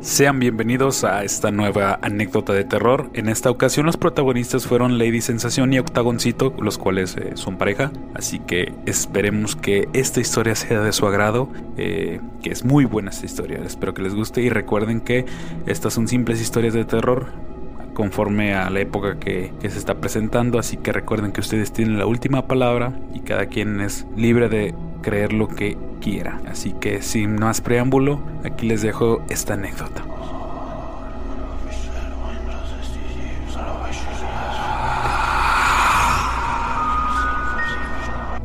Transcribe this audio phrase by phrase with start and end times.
[0.00, 3.10] Sean bienvenidos a esta nueva anécdota de terror.
[3.12, 7.92] En esta ocasión los protagonistas fueron Lady Sensación y Octagoncito, los cuales eh, son pareja.
[8.14, 13.10] Así que esperemos que esta historia sea de su agrado, eh, que es muy buena
[13.10, 13.60] esta historia.
[13.62, 15.26] Espero que les guste y recuerden que
[15.66, 17.26] estas son simples historias de terror
[17.92, 20.58] conforme a la época que, que se está presentando.
[20.58, 24.74] Así que recuerden que ustedes tienen la última palabra y cada quien es libre de
[25.02, 26.40] creer lo que quiera.
[26.48, 30.04] Así que sin más preámbulo, aquí les dejo esta anécdota.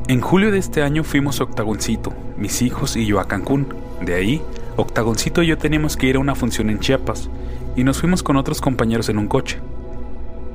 [0.08, 3.74] En julio de este año fuimos a Octagoncito, mis hijos y yo a Cancún.
[4.02, 4.40] De ahí,
[4.76, 7.28] Octagoncito y yo teníamos que ir a una función en Chiapas,
[7.76, 9.60] y nos fuimos con otros compañeros en un coche.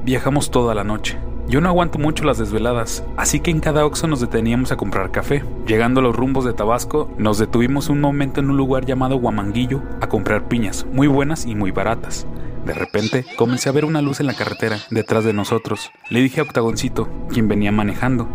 [0.05, 1.19] Viajamos toda la noche.
[1.51, 5.11] Yo no aguanto mucho las desveladas, así que en cada Oxxo nos deteníamos a comprar
[5.11, 5.43] café.
[5.67, 9.83] Llegando a los rumbos de Tabasco, nos detuvimos un momento en un lugar llamado Guamanguillo
[10.01, 12.25] a comprar piñas, muy buenas y muy baratas.
[12.65, 15.91] De repente, comencé a ver una luz en la carretera, detrás de nosotros.
[16.09, 18.29] Le dije a Octagoncito, quien venía manejando.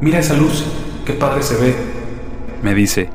[0.00, 0.66] Mira esa luz,
[1.06, 1.76] qué padre se ve.
[2.60, 3.08] Me dice,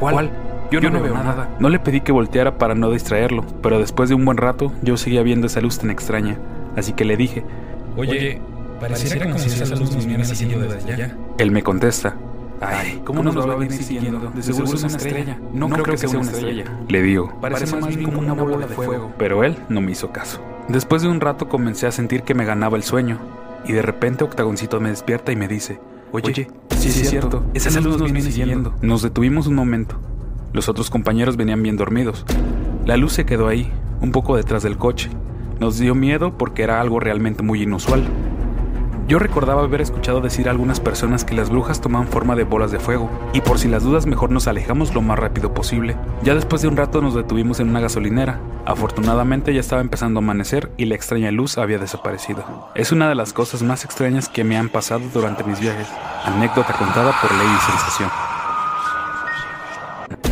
[0.00, 0.32] ¿cuál?
[0.72, 1.54] Yo no, veo nada.
[1.60, 4.96] No le pedí que volteara para no distraerlo, pero después de un buen rato yo
[4.96, 6.38] seguía viendo esa luz tan extraña,
[6.74, 7.44] así que le dije,
[7.96, 8.40] Oye,
[8.78, 11.16] pareciera como si esa luz nos viene siguiendo desde allá.
[11.38, 12.16] Él me contesta,
[12.60, 14.30] Ay, ¿cómo nos va a venir siguiendo?
[14.30, 15.38] De seguro es una estrella.
[15.52, 16.64] No, creo, que sea una estrella.
[16.88, 19.12] Le digo, parece más bien como una bola de fuego.
[19.18, 20.40] Pero él no me hizo caso.
[20.68, 23.18] Después de un rato comencé a sentir que me ganaba el sueño,
[23.66, 25.78] y de repente Octagoncito me despierta y me dice,
[26.12, 26.46] Oye, sí,
[26.78, 28.74] sí es cierto, esa luz nos viene siguiendo.
[28.80, 30.00] Nos detuvimos un momento.
[30.52, 32.24] Los otros compañeros venían bien dormidos.
[32.86, 35.10] La luz se quedó ahí, un poco detrás del coche.
[35.58, 38.04] Nos dio miedo porque era algo realmente muy inusual.
[39.06, 42.72] Yo recordaba haber escuchado decir a algunas personas que las brujas toman forma de bolas
[42.72, 45.94] de fuego, y por si las dudas mejor nos alejamos lo más rápido posible.
[46.22, 48.40] Ya después de un rato nos detuvimos en una gasolinera.
[48.64, 52.70] Afortunadamente ya estaba empezando a amanecer y la extraña luz había desaparecido.
[52.74, 55.86] Es una de las cosas más extrañas que me han pasado durante mis viajes.
[56.24, 58.10] Anécdota contada por Lady Sensación.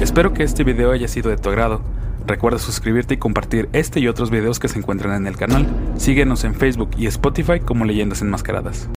[0.00, 1.82] Espero que este video haya sido de tu agrado.
[2.27, 5.66] Recuerda suscribirte y compartir este y otros videos que se encuentran en el canal.
[5.97, 8.88] Síguenos en Facebook y Spotify como Leyendas Enmascaradas.